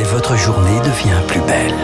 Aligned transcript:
et 0.00 0.02
votre 0.04 0.34
journée 0.34 0.78
devient 0.80 1.20
plus 1.26 1.40
belle. 1.42 1.74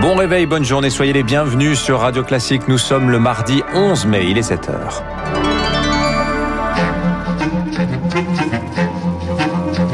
Bon 0.00 0.14
réveil, 0.16 0.46
bonne 0.46 0.64
journée, 0.64 0.88
soyez 0.88 1.12
les 1.12 1.22
bienvenus 1.22 1.78
sur 1.78 2.00
Radio 2.00 2.22
Classique. 2.22 2.68
Nous 2.68 2.78
sommes 2.78 3.10
le 3.10 3.18
mardi 3.18 3.62
11 3.74 4.06
mai, 4.06 4.24
il 4.30 4.38
est 4.38 4.42
7 4.42 4.70
heures. 4.70 5.02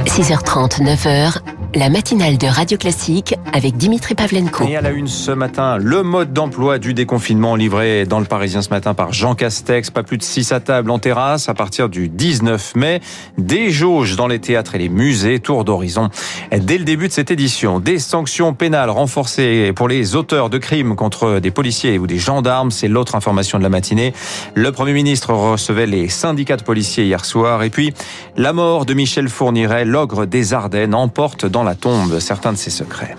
6h30, 0.06 0.80
9h, 0.82 1.38
la 1.74 1.88
matinale 1.88 2.36
de 2.36 2.46
Radio 2.46 2.76
Classique 2.76 3.34
avec 3.52 3.76
Dimitri 3.76 4.14
Pavlenko. 4.14 4.66
Et 4.66 4.76
à 4.76 4.80
la 4.80 4.90
une 4.90 5.06
ce 5.06 5.30
matin, 5.30 5.76
le 5.78 6.02
mode 6.02 6.32
d'emploi 6.32 6.78
du 6.78 6.94
déconfinement 6.94 7.54
livré 7.54 8.06
dans 8.06 8.18
le 8.18 8.24
Parisien 8.24 8.60
ce 8.60 8.70
matin 8.70 8.94
par 8.94 9.12
Jean 9.12 9.34
Castex. 9.34 9.90
Pas 9.90 10.02
plus 10.02 10.18
de 10.18 10.22
6 10.22 10.52
à 10.52 10.60
table 10.60 10.90
en 10.90 10.98
terrasse 10.98 11.48
à 11.48 11.54
partir 11.54 11.88
du 11.88 12.08
19 12.08 12.74
mai. 12.74 13.00
Des 13.38 13.70
jauges 13.70 14.16
dans 14.16 14.26
les 14.26 14.40
théâtres 14.40 14.74
et 14.74 14.78
les 14.78 14.88
musées. 14.88 15.38
Tour 15.38 15.64
d'horizon 15.64 16.10
dès 16.50 16.78
le 16.78 16.84
début 16.84 17.08
de 17.08 17.12
cette 17.12 17.30
édition. 17.30 17.78
Des 17.78 17.98
sanctions 17.98 18.52
pénales 18.52 18.90
renforcées 18.90 19.72
pour 19.74 19.86
les 19.86 20.16
auteurs 20.16 20.50
de 20.50 20.58
crimes 20.58 20.96
contre 20.96 21.38
des 21.38 21.50
policiers 21.50 21.98
ou 21.98 22.06
des 22.06 22.18
gendarmes. 22.18 22.70
C'est 22.70 22.88
l'autre 22.88 23.14
information 23.14 23.58
de 23.58 23.62
la 23.62 23.70
matinée. 23.70 24.12
Le 24.54 24.72
Premier 24.72 24.92
ministre 24.92 25.32
recevait 25.32 25.86
les 25.86 26.08
syndicats 26.08 26.56
de 26.56 26.64
policiers 26.64 27.04
hier 27.04 27.24
soir. 27.24 27.62
Et 27.62 27.70
puis, 27.70 27.94
la 28.36 28.52
mort 28.52 28.86
de 28.86 28.94
Michel 28.94 29.28
Fourniret, 29.28 29.84
l'ogre 29.84 30.26
des 30.26 30.52
Ardennes, 30.52 30.94
emporte 30.94 31.46
dans 31.46 31.59
la 31.64 31.74
tombe 31.74 32.18
certains 32.18 32.52
de 32.52 32.58
ses 32.58 32.70
secrets. 32.70 33.16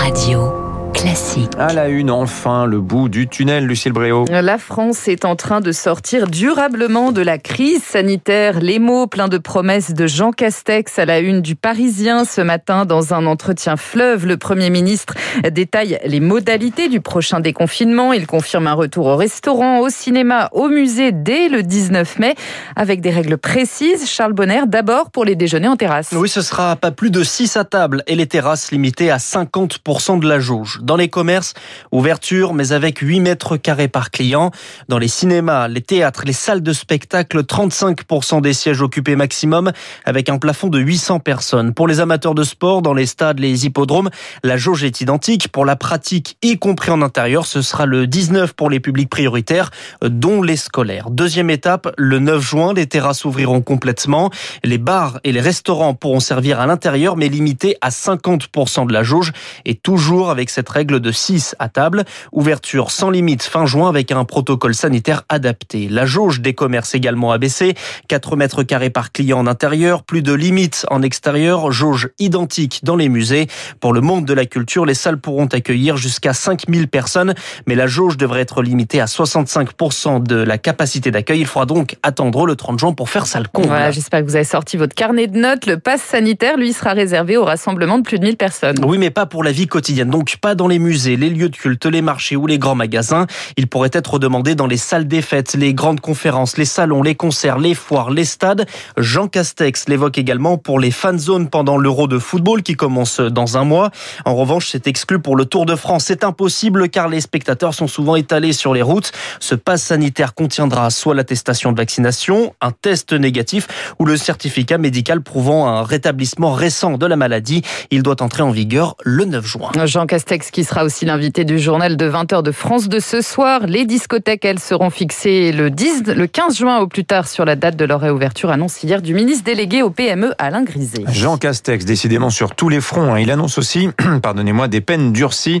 Radio. 0.00 0.61
Classique. 1.02 1.50
À 1.58 1.72
la 1.72 1.88
une, 1.88 2.12
enfin, 2.12 2.64
le 2.64 2.80
bout 2.80 3.08
du 3.08 3.26
tunnel, 3.26 3.66
Lucille 3.66 3.90
Bréau. 3.90 4.24
La 4.30 4.56
France 4.56 5.08
est 5.08 5.24
en 5.24 5.34
train 5.34 5.60
de 5.60 5.72
sortir 5.72 6.28
durablement 6.28 7.10
de 7.10 7.22
la 7.22 7.38
crise 7.38 7.82
sanitaire. 7.82 8.60
Les 8.60 8.78
mots 8.78 9.08
pleins 9.08 9.26
de 9.26 9.38
promesses 9.38 9.94
de 9.94 10.06
Jean 10.06 10.30
Castex 10.30 11.00
à 11.00 11.04
la 11.04 11.18
une 11.18 11.40
du 11.40 11.56
Parisien 11.56 12.24
ce 12.24 12.40
matin 12.40 12.84
dans 12.84 13.14
un 13.14 13.26
entretien 13.26 13.76
fleuve. 13.76 14.26
Le 14.26 14.36
Premier 14.36 14.70
ministre 14.70 15.14
détaille 15.50 15.98
les 16.04 16.20
modalités 16.20 16.88
du 16.88 17.00
prochain 17.00 17.40
déconfinement. 17.40 18.12
Il 18.12 18.28
confirme 18.28 18.68
un 18.68 18.74
retour 18.74 19.06
au 19.06 19.16
restaurant, 19.16 19.80
au 19.80 19.88
cinéma, 19.88 20.50
au 20.52 20.68
musée 20.68 21.10
dès 21.10 21.48
le 21.48 21.64
19 21.64 22.20
mai 22.20 22.36
avec 22.76 23.00
des 23.00 23.10
règles 23.10 23.38
précises. 23.38 24.08
Charles 24.08 24.34
Bonner, 24.34 24.62
d'abord 24.68 25.10
pour 25.10 25.24
les 25.24 25.34
déjeuners 25.34 25.66
en 25.66 25.76
terrasse. 25.76 26.10
Oui, 26.12 26.28
ce 26.28 26.42
sera 26.42 26.76
pas 26.76 26.92
plus 26.92 27.10
de 27.10 27.24
6 27.24 27.56
à 27.56 27.64
table 27.64 28.04
et 28.06 28.14
les 28.14 28.28
terrasses 28.28 28.70
limitées 28.70 29.10
à 29.10 29.16
50% 29.16 30.20
de 30.20 30.28
la 30.28 30.38
jauge. 30.38 30.78
Dans 30.91 30.91
les 30.96 31.08
commerces, 31.08 31.54
ouverture, 31.90 32.54
mais 32.54 32.72
avec 32.72 32.98
8 32.98 33.20
mètres 33.20 33.56
carrés 33.56 33.88
par 33.88 34.10
client. 34.10 34.50
Dans 34.88 34.98
les 34.98 35.08
cinémas, 35.08 35.68
les 35.68 35.80
théâtres, 35.80 36.22
les 36.24 36.32
salles 36.32 36.62
de 36.62 36.72
spectacle, 36.72 37.42
35% 37.42 38.40
des 38.40 38.52
sièges 38.52 38.82
occupés 38.82 39.16
maximum, 39.16 39.72
avec 40.04 40.28
un 40.28 40.38
plafond 40.38 40.68
de 40.68 40.78
800 40.78 41.20
personnes. 41.20 41.74
Pour 41.74 41.88
les 41.88 42.00
amateurs 42.00 42.34
de 42.34 42.44
sport, 42.44 42.82
dans 42.82 42.94
les 42.94 43.06
stades, 43.06 43.38
les 43.38 43.66
hippodromes, 43.66 44.10
la 44.42 44.56
jauge 44.56 44.84
est 44.84 45.00
identique. 45.00 45.48
Pour 45.48 45.64
la 45.64 45.76
pratique, 45.76 46.36
y 46.42 46.58
compris 46.58 46.90
en 46.90 47.02
intérieur, 47.02 47.46
ce 47.46 47.62
sera 47.62 47.86
le 47.86 48.06
19 48.06 48.54
pour 48.54 48.70
les 48.70 48.80
publics 48.80 49.10
prioritaires, 49.10 49.70
dont 50.02 50.42
les 50.42 50.56
scolaires. 50.56 51.10
Deuxième 51.10 51.50
étape, 51.50 51.92
le 51.96 52.18
9 52.18 52.40
juin, 52.42 52.74
les 52.74 52.86
terrasses 52.86 53.24
ouvriront 53.24 53.60
complètement. 53.60 54.30
Les 54.64 54.78
bars 54.78 55.20
et 55.24 55.32
les 55.32 55.40
restaurants 55.40 55.94
pourront 55.94 56.20
servir 56.20 56.60
à 56.60 56.66
l'intérieur, 56.66 57.16
mais 57.16 57.28
limités 57.28 57.76
à 57.80 57.90
50% 57.90 58.86
de 58.86 58.92
la 58.92 59.02
jauge, 59.02 59.32
et 59.64 59.74
toujours 59.74 60.30
avec 60.30 60.50
cette 60.50 60.68
règle 60.68 60.81
de 60.90 61.12
6 61.12 61.54
à 61.58 61.68
table. 61.68 62.04
Ouverture 62.32 62.90
sans 62.90 63.10
limite 63.10 63.42
fin 63.42 63.66
juin 63.66 63.88
avec 63.88 64.10
un 64.12 64.24
protocole 64.24 64.74
sanitaire 64.74 65.22
adapté. 65.28 65.88
La 65.88 66.06
jauge 66.06 66.40
des 66.40 66.54
commerces 66.54 66.94
également 66.94 67.32
abaissée. 67.32 67.74
4 68.08 68.36
mètres 68.36 68.62
carrés 68.62 68.90
par 68.90 69.12
client 69.12 69.38
en 69.38 69.46
intérieur, 69.46 70.02
plus 70.02 70.22
de 70.22 70.32
limites 70.32 70.86
en 70.90 71.02
extérieur, 71.02 71.70
jauge 71.72 72.10
identique 72.18 72.80
dans 72.82 72.96
les 72.96 73.08
musées. 73.08 73.46
Pour 73.80 73.92
le 73.92 74.00
monde 74.00 74.24
de 74.24 74.34
la 74.34 74.46
culture, 74.46 74.84
les 74.84 74.94
salles 74.94 75.18
pourront 75.18 75.46
accueillir 75.46 75.96
jusqu'à 75.96 76.32
5000 76.32 76.88
personnes, 76.88 77.34
mais 77.66 77.74
la 77.74 77.86
jauge 77.86 78.16
devrait 78.16 78.40
être 78.40 78.62
limitée 78.62 79.00
à 79.00 79.06
65% 79.06 80.22
de 80.22 80.36
la 80.36 80.58
capacité 80.58 81.10
d'accueil. 81.10 81.40
Il 81.40 81.46
faudra 81.46 81.66
donc 81.66 81.96
attendre 82.02 82.46
le 82.46 82.56
30 82.56 82.78
juin 82.78 82.92
pour 82.92 83.10
faire 83.10 83.26
salle 83.26 83.48
comble. 83.48 83.68
Voilà, 83.68 83.90
j'espère 83.90 84.20
que 84.20 84.26
vous 84.26 84.36
avez 84.36 84.44
sorti 84.44 84.76
votre 84.76 84.94
carnet 84.94 85.26
de 85.26 85.38
notes. 85.38 85.66
Le 85.66 85.78
pass 85.78 86.02
sanitaire, 86.02 86.56
lui, 86.56 86.72
sera 86.72 86.92
réservé 86.92 87.36
au 87.36 87.44
rassemblement 87.44 87.98
de 87.98 88.02
plus 88.02 88.18
de 88.18 88.24
1000 88.24 88.36
personnes. 88.36 88.76
Oui, 88.84 88.98
mais 88.98 89.10
pas 89.10 89.26
pour 89.26 89.44
la 89.44 89.52
vie 89.52 89.66
quotidienne. 89.66 90.10
Donc 90.10 90.36
pas 90.40 90.54
dans 90.54 90.68
les 90.68 90.71
musées, 90.78 91.16
les 91.16 91.30
lieux 91.30 91.48
de 91.48 91.56
culte, 91.56 91.86
les 91.86 92.02
marchés 92.02 92.36
ou 92.36 92.46
les 92.46 92.58
grands 92.58 92.74
magasins. 92.74 93.26
Il 93.56 93.66
pourrait 93.66 93.90
être 93.92 94.18
demandé 94.18 94.54
dans 94.54 94.66
les 94.66 94.76
salles 94.76 95.06
des 95.06 95.22
fêtes, 95.22 95.54
les 95.54 95.74
grandes 95.74 96.00
conférences, 96.00 96.56
les 96.56 96.64
salons, 96.64 97.02
les 97.02 97.14
concerts, 97.14 97.58
les 97.58 97.74
foires, 97.74 98.10
les 98.10 98.24
stades. 98.24 98.66
Jean 98.96 99.28
Castex 99.28 99.88
l'évoque 99.88 100.18
également 100.18 100.58
pour 100.58 100.80
les 100.80 100.90
fan 100.90 101.18
zones 101.18 101.48
pendant 101.48 101.76
l'Euro 101.76 102.06
de 102.06 102.18
football 102.18 102.62
qui 102.62 102.74
commence 102.74 103.20
dans 103.20 103.56
un 103.56 103.64
mois. 103.64 103.90
En 104.24 104.34
revanche, 104.34 104.68
c'est 104.70 104.86
exclu 104.86 105.18
pour 105.18 105.36
le 105.36 105.44
Tour 105.44 105.66
de 105.66 105.76
France. 105.76 106.04
C'est 106.06 106.24
impossible 106.24 106.88
car 106.88 107.08
les 107.08 107.20
spectateurs 107.20 107.74
sont 107.74 107.86
souvent 107.86 108.16
étalés 108.16 108.52
sur 108.52 108.74
les 108.74 108.82
routes. 108.82 109.12
Ce 109.40 109.54
pass 109.54 109.82
sanitaire 109.82 110.34
contiendra 110.34 110.90
soit 110.90 111.14
l'attestation 111.14 111.72
de 111.72 111.76
vaccination, 111.76 112.54
un 112.60 112.70
test 112.70 113.12
négatif 113.12 113.68
ou 113.98 114.04
le 114.04 114.16
certificat 114.16 114.78
médical 114.78 115.22
prouvant 115.22 115.66
un 115.66 115.82
rétablissement 115.82 116.52
récent 116.52 116.98
de 116.98 117.06
la 117.06 117.16
maladie. 117.16 117.62
Il 117.90 118.02
doit 118.02 118.22
entrer 118.22 118.42
en 118.42 118.50
vigueur 118.50 118.96
le 119.02 119.24
9 119.24 119.44
juin. 119.44 119.70
Jean 119.84 120.06
Castex 120.06 120.50
sera 120.64 120.84
aussi 120.84 121.04
l'invité 121.04 121.44
du 121.44 121.58
journal 121.58 121.96
de 121.96 122.10
20h 122.10 122.42
de 122.42 122.52
France 122.52 122.88
de 122.88 122.98
ce 123.00 123.20
soir. 123.20 123.66
Les 123.66 123.84
discothèques, 123.84 124.44
elles, 124.44 124.58
seront 124.58 124.90
fixées 124.90 125.52
le, 125.52 125.70
10, 125.70 126.04
le 126.14 126.26
15 126.26 126.56
juin 126.56 126.78
au 126.78 126.86
plus 126.86 127.04
tard 127.04 127.28
sur 127.28 127.44
la 127.44 127.56
date 127.56 127.76
de 127.76 127.84
leur 127.84 128.00
réouverture, 128.00 128.50
annonce 128.50 128.82
hier 128.82 129.02
du 129.02 129.14
ministre 129.14 129.44
délégué 129.44 129.82
au 129.82 129.90
PME 129.90 130.34
Alain 130.38 130.62
Griset. 130.62 131.04
Jean 131.08 131.36
Castex, 131.36 131.84
décidément 131.84 132.30
sur 132.30 132.54
tous 132.54 132.68
les 132.68 132.80
fronts. 132.80 133.14
Hein. 133.14 133.18
Il 133.20 133.30
annonce 133.30 133.58
aussi, 133.58 133.88
pardonnez-moi, 134.22 134.68
des 134.68 134.80
peines 134.80 135.12
durcies 135.12 135.60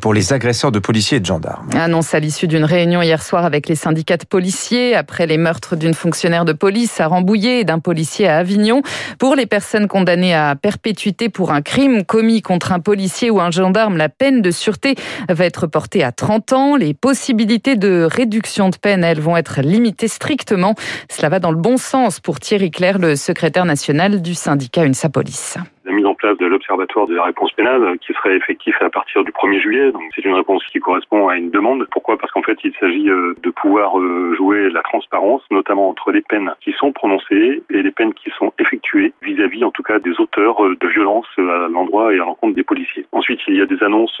pour 0.00 0.14
les 0.14 0.32
agresseurs 0.32 0.72
de 0.72 0.78
policiers 0.78 1.18
et 1.18 1.20
de 1.20 1.26
gendarmes. 1.26 1.68
Annonce 1.74 2.14
à 2.14 2.20
l'issue 2.20 2.46
d'une 2.46 2.64
réunion 2.64 3.02
hier 3.02 3.22
soir 3.22 3.44
avec 3.44 3.68
les 3.68 3.76
syndicats 3.76 4.16
de 4.16 4.24
policiers 4.24 4.94
après 4.94 5.26
les 5.26 5.38
meurtres 5.38 5.76
d'une 5.76 5.94
fonctionnaire 5.94 6.44
de 6.44 6.52
police 6.52 7.00
à 7.00 7.06
Rambouillet 7.06 7.60
et 7.60 7.64
d'un 7.64 7.78
policier 7.78 8.28
à 8.28 8.38
Avignon. 8.38 8.82
Pour 9.18 9.36
les 9.36 9.46
personnes 9.46 9.88
condamnées 9.88 10.34
à 10.34 10.56
perpétuité 10.56 11.28
pour 11.28 11.52
un 11.52 11.62
crime 11.62 12.04
commis 12.04 12.42
contre 12.42 12.72
un 12.72 12.80
policier 12.80 13.30
ou 13.30 13.40
un 13.40 13.50
gendarme, 13.50 13.96
la 13.96 14.08
peine 14.08 14.23
de 14.32 14.50
sûreté 14.50 14.94
va 15.28 15.44
être 15.44 15.66
portée 15.66 16.02
à 16.02 16.12
30 16.12 16.52
ans. 16.52 16.76
Les 16.76 16.94
possibilités 16.94 17.76
de 17.76 18.08
réduction 18.10 18.68
de 18.70 18.76
peine, 18.76 19.04
elles, 19.04 19.20
vont 19.20 19.36
être 19.36 19.60
limitées 19.60 20.08
strictement. 20.08 20.74
Cela 21.10 21.28
va 21.28 21.38
dans 21.38 21.50
le 21.50 21.58
bon 21.58 21.76
sens 21.76 22.20
pour 22.20 22.40
Thierry 22.40 22.70
Claire, 22.70 22.98
le 22.98 23.16
secrétaire 23.16 23.64
national 23.64 24.22
du 24.22 24.34
syndicat 24.34 24.84
UNSA 24.84 25.08
Police 25.08 25.56
la 25.56 25.73
mise 25.94 26.06
en 26.06 26.14
place 26.14 26.36
de 26.38 26.46
l'Observatoire 26.46 27.06
de 27.06 27.14
la 27.14 27.24
réponse 27.24 27.52
pénale 27.52 27.98
qui 27.98 28.12
serait 28.12 28.36
effectif 28.36 28.76
à 28.80 28.90
partir 28.90 29.24
du 29.24 29.30
1er 29.32 29.60
juillet. 29.60 29.92
Donc 29.92 30.02
c'est 30.14 30.24
une 30.24 30.34
réponse 30.34 30.64
qui 30.66 30.80
correspond 30.80 31.28
à 31.28 31.36
une 31.36 31.50
demande. 31.50 31.86
Pourquoi? 31.90 32.18
Parce 32.18 32.32
qu'en 32.32 32.42
fait, 32.42 32.58
il 32.64 32.72
s'agit 32.80 33.04
de 33.04 33.50
pouvoir 33.50 33.94
jouer 34.36 34.70
la 34.70 34.82
transparence, 34.82 35.42
notamment 35.50 35.88
entre 35.88 36.12
les 36.12 36.22
peines 36.22 36.52
qui 36.60 36.72
sont 36.72 36.92
prononcées 36.92 37.62
et 37.70 37.82
les 37.82 37.90
peines 37.90 38.14
qui 38.14 38.30
sont 38.38 38.52
effectuées 38.58 39.12
vis-à-vis, 39.22 39.64
en 39.64 39.70
tout 39.70 39.82
cas, 39.82 39.98
des 39.98 40.18
auteurs 40.20 40.56
de 40.62 40.88
violences 40.88 41.26
à 41.38 41.68
l'endroit 41.68 42.12
et 42.12 42.16
à 42.16 42.24
l'encontre 42.24 42.54
des 42.54 42.64
policiers. 42.64 43.06
Ensuite, 43.12 43.40
il 43.48 43.56
y 43.56 43.62
a 43.62 43.66
des 43.66 43.82
annonces 43.82 44.20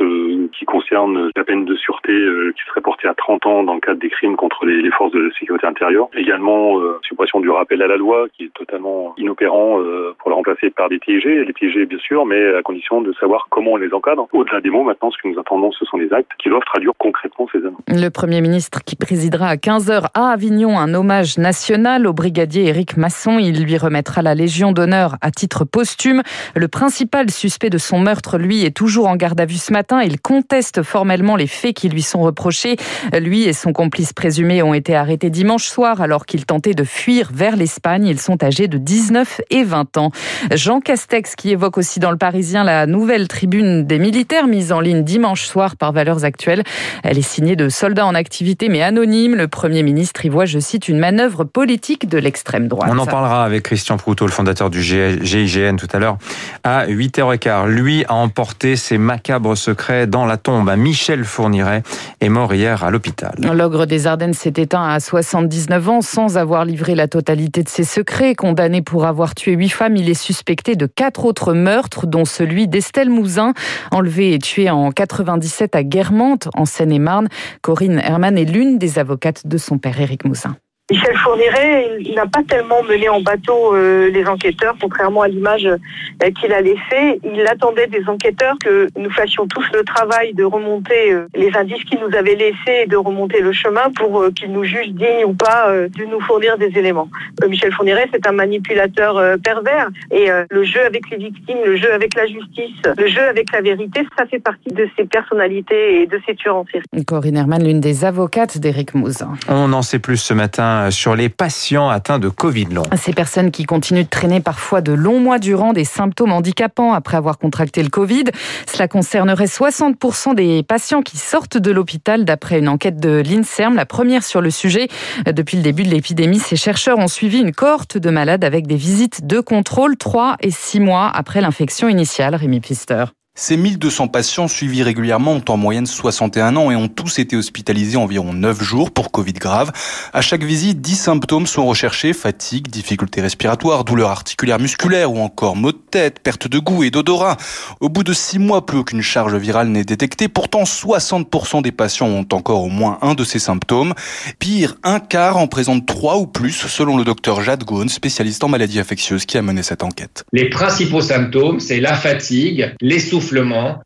qui 0.52 0.64
concernent 0.64 1.30
la 1.36 1.44
peine 1.44 1.64
de 1.64 1.74
sûreté 1.76 2.12
qui 2.56 2.62
serait 2.68 2.80
portée 2.80 3.08
à 3.08 3.14
30 3.14 3.46
ans 3.46 3.62
dans 3.64 3.74
le 3.74 3.80
cadre 3.80 4.00
des 4.00 4.10
crimes 4.10 4.36
contre 4.36 4.66
les, 4.66 4.90
forces 4.90 5.12
de 5.12 5.32
sécurité 5.38 5.66
intérieure. 5.66 6.08
Également, 6.14 6.80
suppression 7.02 7.40
du 7.40 7.50
rappel 7.50 7.82
à 7.82 7.86
la 7.86 7.96
loi 7.96 8.26
qui 8.36 8.44
est 8.44 8.54
totalement 8.54 9.14
inopérant 9.16 9.80
pour 10.18 10.30
la 10.30 10.36
remplacer 10.36 10.70
par 10.70 10.88
des 10.88 10.98
TIG 10.98 11.24
bien 11.72 11.98
sûr, 11.98 12.26
mais 12.26 12.54
à 12.56 12.62
condition 12.62 13.00
de 13.02 13.12
savoir 13.20 13.46
comment 13.50 13.72
on 13.72 13.76
les 13.76 13.92
encadre. 13.92 14.26
Au-delà 14.32 14.60
des 14.60 14.70
mots, 14.70 14.84
maintenant, 14.84 15.10
ce 15.10 15.16
que 15.22 15.28
nous 15.28 15.38
attendons, 15.38 15.72
ce 15.72 15.84
sont 15.84 15.96
les 15.96 16.12
actes 16.12 16.30
qui 16.38 16.48
doivent 16.48 16.64
traduire 16.66 16.92
concrètement 16.98 17.46
ces 17.52 17.58
annonces. 17.58 17.80
Le 17.88 18.08
Premier 18.08 18.40
ministre 18.40 18.80
qui 18.84 18.96
présidera 18.96 19.48
à 19.48 19.56
15h 19.56 20.06
à 20.14 20.30
Avignon 20.30 20.78
un 20.78 20.94
hommage 20.94 21.38
national 21.38 22.06
au 22.06 22.12
brigadier 22.12 22.66
Éric 22.68 22.96
Masson. 22.96 23.38
Il 23.38 23.64
lui 23.64 23.76
remettra 23.76 24.22
la 24.22 24.34
Légion 24.34 24.72
d'honneur 24.72 25.16
à 25.20 25.30
titre 25.30 25.64
posthume. 25.64 26.22
Le 26.54 26.68
principal 26.68 27.30
suspect 27.30 27.70
de 27.70 27.78
son 27.78 27.98
meurtre, 27.98 28.38
lui, 28.38 28.64
est 28.64 28.76
toujours 28.76 29.08
en 29.08 29.16
garde 29.16 29.40
à 29.40 29.46
vue 29.46 29.54
ce 29.54 29.72
matin. 29.72 30.02
Il 30.02 30.20
conteste 30.20 30.82
formellement 30.82 31.36
les 31.36 31.46
faits 31.46 31.74
qui 31.74 31.88
lui 31.88 32.02
sont 32.02 32.20
reprochés. 32.20 32.76
Lui 33.18 33.44
et 33.44 33.52
son 33.52 33.72
complice 33.72 34.12
présumé 34.12 34.62
ont 34.62 34.74
été 34.74 34.94
arrêtés 34.94 35.30
dimanche 35.30 35.64
soir 35.64 36.00
alors 36.00 36.26
qu'ils 36.26 36.46
tentaient 36.46 36.74
de 36.74 36.84
fuir 36.84 37.30
vers 37.32 37.56
l'Espagne. 37.56 38.06
Ils 38.06 38.20
sont 38.20 38.42
âgés 38.42 38.68
de 38.68 38.78
19 38.78 39.40
et 39.50 39.64
20 39.64 39.96
ans. 39.96 40.10
Jean 40.52 40.80
Castex 40.80 41.34
qui 41.36 41.53
évoque 41.54 41.78
aussi 41.78 42.00
dans 42.00 42.10
le 42.10 42.16
Parisien 42.16 42.64
la 42.64 42.86
nouvelle 42.86 43.28
tribune 43.28 43.86
des 43.86 44.00
militaires 44.00 44.48
mise 44.48 44.72
en 44.72 44.80
ligne 44.80 45.04
dimanche 45.04 45.44
soir 45.44 45.76
par 45.76 45.92
Valeurs 45.92 46.24
Actuelles. 46.24 46.64
Elle 47.04 47.16
est 47.16 47.22
signée 47.22 47.54
de 47.54 47.68
soldats 47.68 48.06
en 48.06 48.14
activité 48.14 48.68
mais 48.68 48.82
anonymes. 48.82 49.36
Le 49.36 49.46
Premier 49.46 49.84
ministre 49.84 50.24
y 50.24 50.28
voit, 50.28 50.46
je 50.46 50.58
cite, 50.58 50.88
une 50.88 50.98
manœuvre 50.98 51.44
politique 51.44 52.08
de 52.08 52.18
l'extrême 52.18 52.66
droite. 52.66 52.90
On 52.92 52.98
en 52.98 53.06
parlera 53.06 53.44
avec 53.44 53.62
Christian 53.62 53.96
Proutot, 53.96 54.26
le 54.26 54.32
fondateur 54.32 54.68
du 54.68 54.82
GIGN 54.82 55.76
tout 55.76 55.86
à 55.92 55.98
l'heure 56.00 56.18
à 56.64 56.86
8h15. 56.86 57.68
Lui 57.68 58.04
a 58.08 58.14
emporté 58.14 58.74
ses 58.74 58.98
macabres 58.98 59.56
secrets 59.56 60.08
dans 60.08 60.26
la 60.26 60.36
tombe. 60.36 60.72
Michel 60.76 61.24
Fourniret 61.24 61.84
est 62.20 62.28
mort 62.28 62.52
hier 62.52 62.82
à 62.82 62.90
l'hôpital. 62.90 63.34
L'ogre 63.38 63.86
des 63.86 64.08
Ardennes 64.08 64.34
s'est 64.34 64.54
éteint 64.56 64.88
à 64.88 64.98
79 64.98 65.88
ans 65.88 66.00
sans 66.00 66.36
avoir 66.36 66.64
livré 66.64 66.96
la 66.96 67.06
totalité 67.06 67.62
de 67.62 67.68
ses 67.68 67.84
secrets. 67.84 68.34
Condamné 68.34 68.82
pour 68.82 69.06
avoir 69.06 69.36
tué 69.36 69.52
huit 69.52 69.68
femmes, 69.68 69.94
il 69.94 70.10
est 70.10 70.14
suspecté 70.14 70.74
de 70.74 70.86
quatre 70.86 71.24
autres 71.24 71.43
meurtres, 71.52 72.06
dont 72.06 72.24
celui 72.24 72.68
d'Estelle 72.68 73.10
Mouzin, 73.10 73.52
enlevée 73.90 74.32
et 74.32 74.38
tuée 74.38 74.70
en 74.70 74.90
97 74.90 75.76
à 75.76 75.82
Guermantes, 75.82 76.48
en 76.54 76.64
Seine-et-Marne. 76.64 77.28
Corinne 77.60 77.98
Herman 77.98 78.38
est 78.38 78.44
l'une 78.44 78.78
des 78.78 78.98
avocates 78.98 79.46
de 79.46 79.58
son 79.58 79.78
père, 79.78 80.00
Éric 80.00 80.24
Mouzin. 80.24 80.56
Michel 80.90 81.16
Fourniret, 81.16 81.96
il 82.00 82.14
n'a 82.14 82.26
pas 82.26 82.42
tellement 82.46 82.82
mené 82.82 83.08
en 83.08 83.22
bateau 83.22 83.74
euh, 83.74 84.10
les 84.10 84.26
enquêteurs, 84.26 84.76
contrairement 84.78 85.22
à 85.22 85.28
l'image 85.28 85.64
euh, 85.64 86.30
qu'il 86.38 86.52
a 86.52 86.60
laissée. 86.60 87.20
Il 87.24 87.40
attendait 87.46 87.86
des 87.86 88.06
enquêteurs 88.06 88.54
que 88.62 88.88
nous 88.94 89.08
fassions 89.08 89.46
tous 89.46 89.64
le 89.72 89.82
travail 89.82 90.34
de 90.34 90.44
remonter 90.44 91.10
euh, 91.10 91.26
les 91.34 91.56
indices 91.56 91.82
qu'ils 91.84 92.00
nous 92.00 92.14
avaient 92.14 92.34
laissés 92.34 92.82
et 92.82 92.86
de 92.86 92.98
remonter 92.98 93.40
le 93.40 93.54
chemin 93.54 93.90
pour 93.96 94.26
qu'ils 94.36 94.52
nous 94.52 94.64
jugent 94.64 94.92
dignes 94.92 95.24
ou 95.24 95.32
pas 95.32 95.72
de 95.72 96.04
nous 96.04 96.20
fournir 96.20 96.58
des 96.58 96.76
éléments. 96.76 97.08
Michel 97.48 97.72
Fourniret, 97.72 98.10
c'est 98.12 98.26
un 98.26 98.32
manipulateur 98.32 99.38
pervers 99.42 99.88
et 100.10 100.28
le 100.50 100.64
jeu 100.64 100.84
avec 100.84 101.08
les 101.10 101.16
victimes, 101.16 101.58
le 101.64 101.76
jeu 101.76 101.92
avec 101.94 102.14
la 102.14 102.26
justice, 102.26 102.76
le 102.98 103.06
jeu 103.06 103.22
avec 103.22 103.50
la 103.52 103.62
vérité, 103.62 104.06
ça 104.18 104.26
fait 104.26 104.38
partie 104.38 104.70
de 104.70 104.86
ses 104.98 105.04
personnalités 105.04 106.02
et 106.02 106.06
de 106.06 106.20
ses 106.26 106.34
tueurs 106.34 106.56
en 106.56 106.66
série. 106.66 107.04
Corinne 107.06 107.36
Herman, 107.36 107.64
l'une 107.64 107.80
des 107.80 108.04
avocates 108.04 108.58
d'Éric 108.58 108.94
Mouzin. 108.94 109.32
On 109.48 109.72
en 109.72 109.82
sait 109.82 109.98
plus 109.98 110.18
ce 110.18 110.34
matin 110.34 110.74
sur 110.90 111.14
les 111.14 111.28
patients 111.28 111.88
atteints 111.88 112.18
de 112.18 112.28
Covid 112.28 112.66
long. 112.66 112.84
Ces 112.96 113.12
personnes 113.12 113.50
qui 113.50 113.64
continuent 113.64 114.04
de 114.04 114.08
traîner 114.08 114.40
parfois 114.40 114.80
de 114.80 114.92
longs 114.92 115.20
mois 115.20 115.38
durant 115.38 115.72
des 115.72 115.84
symptômes 115.84 116.32
handicapants 116.32 116.92
après 116.92 117.16
avoir 117.16 117.38
contracté 117.38 117.82
le 117.82 117.88
Covid. 117.88 118.24
Cela 118.70 118.88
concernerait 118.88 119.46
60% 119.46 120.34
des 120.34 120.62
patients 120.62 121.02
qui 121.02 121.16
sortent 121.16 121.58
de 121.58 121.70
l'hôpital 121.70 122.24
d'après 122.24 122.58
une 122.58 122.68
enquête 122.68 122.98
de 122.98 123.22
l'INSERM, 123.24 123.74
la 123.74 123.86
première 123.86 124.24
sur 124.24 124.40
le 124.40 124.50
sujet. 124.50 124.88
Depuis 125.26 125.56
le 125.56 125.62
début 125.62 125.82
de 125.82 125.90
l'épidémie, 125.90 126.38
ces 126.38 126.56
chercheurs 126.56 126.98
ont 126.98 127.08
suivi 127.08 127.40
une 127.40 127.52
cohorte 127.52 127.98
de 127.98 128.10
malades 128.10 128.44
avec 128.44 128.66
des 128.66 128.76
visites 128.76 129.26
de 129.26 129.40
contrôle 129.40 129.96
3 129.96 130.36
et 130.40 130.50
6 130.50 130.80
mois 130.80 131.10
après 131.12 131.40
l'infection 131.40 131.88
initiale. 131.88 132.34
Rémi 132.34 132.60
Pister. 132.60 133.04
Ces 133.36 133.56
1200 133.56 134.06
patients 134.06 134.46
suivis 134.46 134.84
régulièrement 134.84 135.32
ont 135.32 135.44
en 135.48 135.56
moyenne 135.56 135.86
61 135.86 136.54
ans 136.54 136.70
et 136.70 136.76
ont 136.76 136.86
tous 136.86 137.18
été 137.18 137.34
hospitalisés 137.34 137.96
environ 137.96 138.32
9 138.32 138.62
jours 138.62 138.92
pour 138.92 139.10
Covid 139.10 139.32
grave. 139.32 139.72
À 140.12 140.20
chaque 140.20 140.44
visite, 140.44 140.80
10 140.80 140.94
symptômes 140.94 141.48
sont 141.48 141.66
recherchés, 141.66 142.12
fatigue, 142.12 142.68
difficultés 142.68 143.20
respiratoires, 143.20 143.82
douleurs 143.82 144.10
articulaires 144.10 144.60
musculaires 144.60 145.12
ou 145.12 145.18
encore 145.18 145.56
maux 145.56 145.72
de 145.72 145.80
tête, 145.90 146.20
perte 146.20 146.46
de 146.46 146.60
goût 146.60 146.84
et 146.84 146.92
d'odorat. 146.92 147.36
Au 147.80 147.88
bout 147.88 148.04
de 148.04 148.12
6 148.12 148.38
mois, 148.38 148.64
plus 148.66 148.78
aucune 148.78 149.02
charge 149.02 149.34
virale 149.34 149.66
n'est 149.66 149.82
détectée. 149.82 150.28
Pourtant, 150.28 150.62
60% 150.62 151.60
des 151.60 151.72
patients 151.72 152.06
ont 152.06 152.28
encore 152.30 152.62
au 152.62 152.70
moins 152.70 152.98
un 153.02 153.14
de 153.14 153.24
ces 153.24 153.40
symptômes. 153.40 153.94
Pire, 154.38 154.76
un 154.84 155.00
quart 155.00 155.38
en 155.38 155.48
présente 155.48 155.86
3 155.86 156.18
ou 156.18 156.28
plus, 156.28 156.52
selon 156.68 156.96
le 156.96 157.02
docteur 157.02 157.42
Jade 157.42 157.64
Gaune, 157.64 157.88
spécialiste 157.88 158.44
en 158.44 158.48
maladies 158.48 158.78
infectieuses 158.78 159.26
qui 159.26 159.38
a 159.38 159.42
mené 159.42 159.64
cette 159.64 159.82
enquête. 159.82 160.22
Les 160.32 160.48
principaux 160.48 161.02
symptômes, 161.02 161.58
c'est 161.58 161.80
la 161.80 161.94
fatigue, 161.94 162.76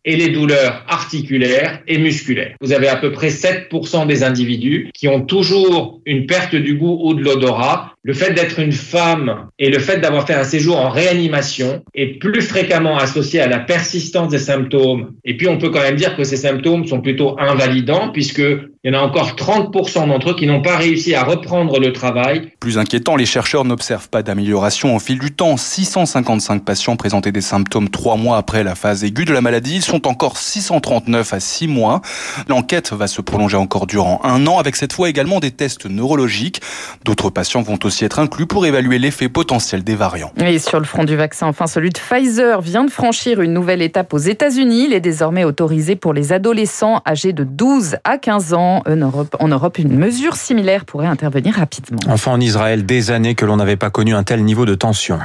et 0.04 0.16
les 0.16 0.28
douleurs 0.30 0.84
articulaires 0.88 1.80
et 1.86 1.98
musculaires. 1.98 2.54
Vous 2.60 2.72
avez 2.72 2.88
à 2.88 2.96
peu 2.96 3.12
près 3.12 3.28
7% 3.28 4.06
des 4.06 4.22
individus 4.22 4.90
qui 4.94 5.08
ont 5.08 5.22
toujours 5.22 6.00
une 6.06 6.26
perte 6.26 6.54
du 6.54 6.74
goût 6.74 6.98
ou 7.02 7.14
de 7.14 7.22
l'odorat. 7.22 7.94
Le 8.08 8.14
fait 8.14 8.32
d'être 8.32 8.58
une 8.58 8.72
femme 8.72 9.48
et 9.58 9.68
le 9.68 9.78
fait 9.78 9.98
d'avoir 9.98 10.26
fait 10.26 10.32
un 10.32 10.42
séjour 10.42 10.78
en 10.78 10.88
réanimation 10.88 11.82
est 11.94 12.18
plus 12.18 12.40
fréquemment 12.40 12.96
associé 12.96 13.38
à 13.38 13.48
la 13.48 13.58
persistance 13.58 14.30
des 14.30 14.38
symptômes. 14.38 15.12
Et 15.26 15.36
puis 15.36 15.46
on 15.46 15.58
peut 15.58 15.68
quand 15.68 15.82
même 15.82 15.96
dire 15.96 16.16
que 16.16 16.24
ces 16.24 16.38
symptômes 16.38 16.86
sont 16.86 17.02
plutôt 17.02 17.38
invalidants 17.38 18.08
puisque 18.10 18.42
il 18.84 18.94
y 18.94 18.96
en 18.96 19.00
a 19.00 19.02
encore 19.02 19.32
30% 19.32 20.06
d'entre 20.06 20.30
eux 20.30 20.36
qui 20.36 20.46
n'ont 20.46 20.62
pas 20.62 20.76
réussi 20.76 21.14
à 21.14 21.24
reprendre 21.24 21.80
le 21.80 21.92
travail. 21.92 22.52
Plus 22.60 22.78
inquiétant, 22.78 23.16
les 23.16 23.26
chercheurs 23.26 23.64
n'observent 23.64 24.08
pas 24.08 24.22
d'amélioration 24.22 24.94
au 24.94 25.00
fil 25.00 25.18
du 25.18 25.32
temps. 25.32 25.56
655 25.56 26.64
patients 26.64 26.96
présentaient 26.96 27.32
des 27.32 27.40
symptômes 27.40 27.90
trois 27.90 28.16
mois 28.16 28.38
après 28.38 28.64
la 28.64 28.74
phase 28.76 29.04
aiguë 29.04 29.24
de 29.24 29.32
la 29.32 29.40
maladie. 29.40 29.74
Ils 29.76 29.82
sont 29.82 30.06
encore 30.06 30.38
639 30.38 31.34
à 31.34 31.40
6 31.40 31.66
mois. 31.66 32.00
L'enquête 32.48 32.92
va 32.92 33.08
se 33.08 33.20
prolonger 33.20 33.56
encore 33.56 33.88
durant 33.88 34.20
un 34.22 34.46
an 34.46 34.58
avec 34.58 34.76
cette 34.76 34.92
fois 34.92 35.10
également 35.10 35.40
des 35.40 35.50
tests 35.50 35.86
neurologiques. 35.86 36.62
D'autres 37.04 37.30
patients 37.30 37.62
vont 37.62 37.80
aussi 37.82 37.97
être 38.04 38.18
inclus 38.18 38.46
pour 38.46 38.66
évaluer 38.66 38.98
l'effet 38.98 39.28
potentiel 39.28 39.84
des 39.84 39.94
variants. 39.94 40.32
Et 40.38 40.58
sur 40.58 40.78
le 40.78 40.84
front 40.84 41.04
du 41.04 41.16
vaccin, 41.16 41.46
enfin 41.46 41.66
celui 41.66 41.90
de 41.90 41.98
Pfizer 41.98 42.60
vient 42.60 42.84
de 42.84 42.90
franchir 42.90 43.40
une 43.40 43.52
nouvelle 43.52 43.82
étape 43.82 44.12
aux 44.14 44.18
États-Unis. 44.18 44.86
Il 44.88 44.92
est 44.92 45.00
désormais 45.00 45.44
autorisé 45.44 45.96
pour 45.96 46.12
les 46.12 46.32
adolescents 46.32 47.02
âgés 47.06 47.32
de 47.32 47.44
12 47.44 47.96
à 48.04 48.18
15 48.18 48.54
ans. 48.54 48.82
En 48.86 48.96
Europe, 48.96 49.36
en 49.40 49.48
Europe, 49.48 49.78
une 49.78 49.96
mesure 49.96 50.36
similaire 50.36 50.84
pourrait 50.84 51.06
intervenir 51.06 51.54
rapidement. 51.54 51.98
Enfin, 52.08 52.32
en 52.32 52.40
Israël, 52.40 52.86
des 52.86 53.10
années 53.10 53.34
que 53.34 53.44
l'on 53.44 53.56
n'avait 53.56 53.76
pas 53.76 53.90
connu 53.90 54.14
un 54.14 54.22
tel 54.22 54.44
niveau 54.44 54.64
de 54.64 54.74
tension. 54.74 55.18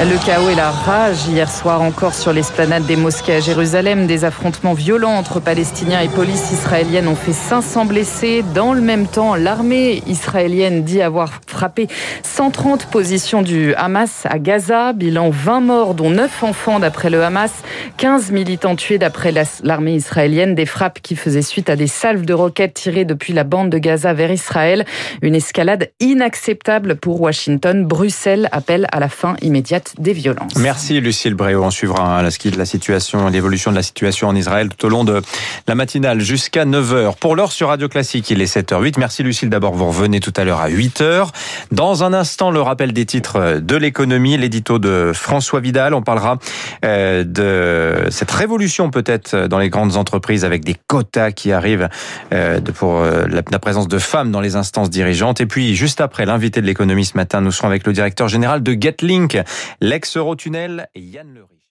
Le 0.00 0.18
chaos 0.26 0.50
et 0.50 0.56
la 0.56 0.70
rage 0.70 1.28
hier 1.28 1.48
soir 1.48 1.80
encore 1.80 2.12
sur 2.12 2.32
l'esplanade 2.32 2.84
des 2.86 2.96
mosquées 2.96 3.34
à 3.34 3.40
Jérusalem. 3.40 4.08
Des 4.08 4.24
affrontements 4.24 4.72
violents 4.74 5.14
entre 5.14 5.38
Palestiniens 5.38 6.00
et 6.00 6.08
police 6.08 6.50
israélienne 6.50 7.06
ont 7.06 7.14
fait 7.14 7.32
500 7.32 7.84
blessés. 7.84 8.44
Dans 8.52 8.72
le 8.72 8.80
même 8.80 9.06
temps, 9.06 9.36
l'armée 9.36 10.02
israélienne 10.08 10.82
dit 10.82 11.00
avoir 11.02 11.40
frappé 11.46 11.86
130 12.24 12.86
positions 12.86 13.42
du 13.42 13.74
Hamas 13.74 14.26
à 14.28 14.40
Gaza. 14.40 14.92
Bilan 14.92 15.30
20 15.30 15.60
morts, 15.60 15.94
dont 15.94 16.10
9 16.10 16.42
enfants 16.42 16.80
d'après 16.80 17.08
le 17.08 17.22
Hamas. 17.22 17.52
15 17.98 18.32
militants 18.32 18.74
tués 18.74 18.98
d'après 18.98 19.32
l'armée 19.62 19.94
israélienne. 19.94 20.56
Des 20.56 20.66
frappes 20.66 21.00
qui 21.00 21.14
faisaient 21.14 21.42
suite 21.42 21.70
à 21.70 21.76
des 21.76 21.86
salves 21.86 22.24
de 22.26 22.34
roquettes 22.34 22.74
tirées 22.74 23.04
depuis 23.04 23.32
la 23.32 23.44
bande 23.44 23.70
de 23.70 23.78
Gaza 23.78 24.12
vers 24.14 24.32
Israël. 24.32 24.84
Une 25.22 25.36
escalade 25.36 25.90
inacceptable 26.00 26.96
pour 26.96 27.20
Washington. 27.20 27.86
Bruxelles 27.86 28.48
appelle 28.50 28.88
à 28.90 28.98
la 28.98 29.08
fin 29.08 29.36
immédiate 29.42 29.81
des 29.98 30.12
violences. 30.12 30.56
Merci 30.56 31.00
Lucille 31.00 31.34
Bréau. 31.34 31.62
On 31.62 31.70
suivra 31.70 32.18
hein, 32.18 32.22
la 32.22 32.64
situation, 32.64 33.28
l'évolution 33.28 33.70
de 33.70 33.76
la 33.76 33.82
situation 33.82 34.28
en 34.28 34.34
Israël 34.34 34.68
tout 34.68 34.86
au 34.86 34.88
long 34.88 35.04
de 35.04 35.22
la 35.66 35.74
matinale 35.74 36.20
jusqu'à 36.20 36.64
9h. 36.64 37.16
Pour 37.16 37.36
l'heure 37.36 37.52
sur 37.52 37.68
Radio 37.68 37.88
Classique, 37.88 38.30
il 38.30 38.40
est 38.40 38.54
7h08. 38.54 38.94
Merci 38.98 39.22
Lucille. 39.22 39.50
D'abord, 39.50 39.74
vous 39.74 39.86
revenez 39.86 40.20
tout 40.20 40.32
à 40.36 40.44
l'heure 40.44 40.60
à 40.60 40.68
8h. 40.68 41.28
Dans 41.70 42.04
un 42.04 42.12
instant, 42.12 42.50
le 42.50 42.60
rappel 42.60 42.92
des 42.92 43.06
titres 43.06 43.60
de 43.60 43.76
l'économie, 43.76 44.36
l'édito 44.36 44.78
de 44.78 45.12
François 45.14 45.60
Vidal. 45.60 45.94
On 45.94 46.02
parlera 46.02 46.38
euh, 46.84 47.24
de 47.24 48.10
cette 48.10 48.30
révolution 48.30 48.90
peut-être 48.90 49.46
dans 49.46 49.58
les 49.58 49.70
grandes 49.70 49.96
entreprises 49.96 50.44
avec 50.44 50.64
des 50.64 50.76
quotas 50.86 51.32
qui 51.32 51.52
arrivent 51.52 51.88
euh, 52.32 52.60
pour 52.74 53.00
euh, 53.00 53.26
la 53.28 53.58
présence 53.58 53.88
de 53.88 53.98
femmes 53.98 54.30
dans 54.30 54.40
les 54.40 54.56
instances 54.56 54.90
dirigeantes. 54.90 55.40
Et 55.40 55.46
puis, 55.46 55.74
juste 55.74 56.00
après 56.00 56.26
l'invité 56.26 56.60
de 56.60 56.66
l'économie 56.66 57.04
ce 57.04 57.16
matin, 57.16 57.40
nous 57.40 57.52
serons 57.52 57.68
avec 57.68 57.86
le 57.86 57.92
directeur 57.92 58.28
général 58.28 58.62
de 58.62 58.72
GetLink, 58.72 59.38
l'ex-Eurotunnel 59.80 60.88
Yann 60.94 61.34
Lery. 61.34 61.61